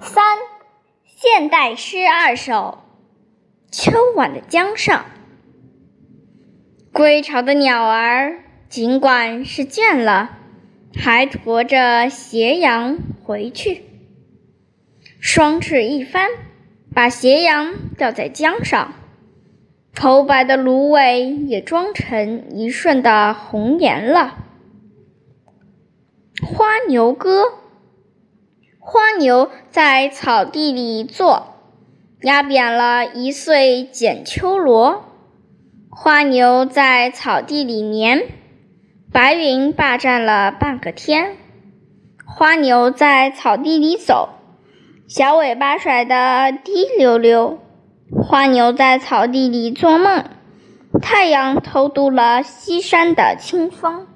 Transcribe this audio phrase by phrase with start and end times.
[0.00, 0.36] 三，
[1.04, 2.78] 现代诗二首。
[3.70, 5.06] 秋晚的江上，
[6.92, 10.38] 归巢的鸟儿尽管是倦了，
[10.94, 13.84] 还驮着斜阳回去。
[15.18, 16.28] 双翅一翻，
[16.94, 18.92] 把斜阳吊在江上，
[19.94, 24.44] 头白的芦苇也装成一瞬的红颜了。
[26.42, 27.60] 花牛歌。
[28.88, 31.56] 花牛在草地里坐，
[32.20, 35.06] 压扁了一穗剪秋萝。
[35.90, 38.22] 花牛在草地里眠，
[39.12, 41.36] 白云霸占了半个天。
[42.24, 44.28] 花牛在草地里走，
[45.08, 47.58] 小尾巴甩得滴溜溜。
[48.22, 50.26] 花牛在草地里做梦，
[51.02, 54.06] 太阳偷渡了西山的清风。